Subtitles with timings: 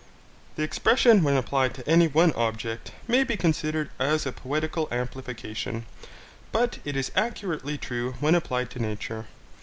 [0.55, 5.85] The expression, when applied to any one object, may be considered as a poetical amplification,
[6.51, 9.27] but it is accurately true when applied to nature.